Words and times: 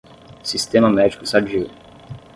Sistema 0.51 0.89
médico 0.89 1.27
sadio 1.27 1.61